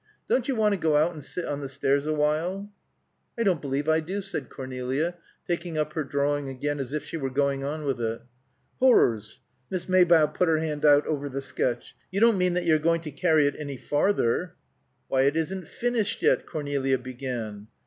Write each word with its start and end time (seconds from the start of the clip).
Don't 0.27 0.47
you 0.47 0.55
want 0.55 0.73
to 0.73 0.79
go 0.79 0.95
out 0.97 1.13
and 1.13 1.23
sit 1.23 1.45
on 1.45 1.61
the 1.61 1.69
stairs 1.69 2.07
awhile?" 2.07 2.67
"I 3.37 3.43
don't 3.43 3.61
believe 3.61 3.87
I 3.87 3.99
do," 3.99 4.23
said 4.23 4.49
Cornelia, 4.49 5.13
taking 5.45 5.77
up 5.77 5.93
her 5.93 6.03
drawing 6.03 6.49
again, 6.49 6.79
as 6.79 6.91
if 6.91 7.03
she 7.05 7.17
were 7.17 7.29
going 7.29 7.63
on 7.63 7.85
with 7.85 8.01
it. 8.01 8.19
"Horrors!" 8.79 9.41
Miss 9.69 9.87
Maybough 9.87 10.33
put 10.33 10.47
her 10.49 10.57
hand 10.57 10.85
out 10.85 11.05
over 11.05 11.29
the 11.29 11.39
sketch. 11.39 11.95
"You 12.09 12.19
don't 12.19 12.39
mean 12.39 12.55
that 12.55 12.65
you're 12.65 12.79
going 12.79 13.01
to 13.01 13.11
carry 13.11 13.45
it 13.45 13.53
any 13.59 13.77
farther?" 13.77 14.55
"Why, 15.07 15.21
it 15.21 15.37
isn't 15.37 15.67
finished 15.67 16.23
yet," 16.23 16.47
Cornelia 16.47 16.97
began. 16.97 17.67